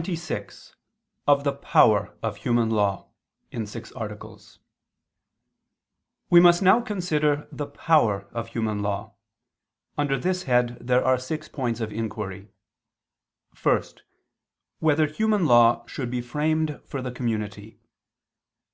________________________QUESTION 0.02 0.16
96 0.32 0.76
OF 1.26 1.44
THE 1.44 1.52
POWER 1.52 2.16
OF 2.22 2.36
HUMAN 2.38 2.70
LAW 2.70 3.10
(In 3.50 3.66
Six 3.66 3.92
Articles) 3.92 4.58
We 6.30 6.40
must 6.40 6.62
now 6.62 6.80
consider 6.80 7.46
the 7.52 7.66
power 7.66 8.26
of 8.32 8.48
human 8.48 8.80
law. 8.80 9.16
Under 9.98 10.16
this 10.16 10.44
head 10.44 10.78
there 10.80 11.04
are 11.04 11.18
six 11.18 11.50
points 11.50 11.80
of 11.82 11.92
inquiry: 11.92 12.48
(1) 13.62 13.82
Whether 14.78 15.06
human 15.06 15.44
law 15.44 15.84
should 15.86 16.10
be 16.10 16.22
framed 16.22 16.80
for 16.86 17.02
the 17.02 17.12
community? 17.12 17.78